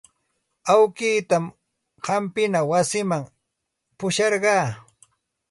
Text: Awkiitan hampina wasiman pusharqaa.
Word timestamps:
Awkiitan 0.73 1.43
hampina 2.07 2.59
wasiman 2.71 3.23
pusharqaa. 3.97 4.67